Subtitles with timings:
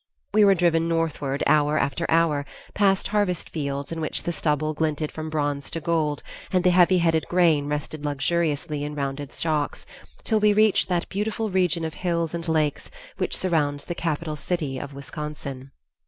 [0.33, 5.11] We were driven northward hour after hour, past harvest fields in which the stubble glinted
[5.11, 9.85] from bronze to gold and the heavy headed grain rested luxuriously in rounded shocks,
[10.17, 14.79] until we reached that beautiful region of hills and lakes which surrounds the capital city
[14.79, 15.69] of Wisconsin.